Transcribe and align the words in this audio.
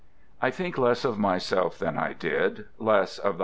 I 0.41 0.49
think 0.49 0.79
less 0.79 1.05
of 1.05 1.19
myself 1.19 1.77
than 1.77 1.95
I 1.99 2.13
did, 2.13 2.65
less 2.79 3.19
of 3.19 3.33
the? 3.37 3.39